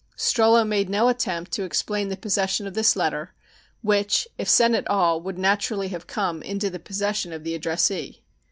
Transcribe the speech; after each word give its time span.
Strollo 0.17 0.63
made 0.67 0.89
no 0.89 1.09
attempt 1.09 1.51
to 1.51 1.63
explain 1.63 2.07
the 2.09 2.17
possession 2.17 2.65
of 2.65 2.73
this 2.73 2.95
letter, 2.95 3.35
which, 3.83 4.27
if 4.35 4.49
sent 4.49 4.73
at 4.73 4.87
all 4.87 5.21
would 5.21 5.37
naturally 5.37 5.89
have 5.89 6.07
come 6.07 6.41
into 6.41 6.71
the 6.71 6.79
possession 6.79 7.31
of 7.31 7.43
the 7.43 7.53
addressee. 7.53 8.23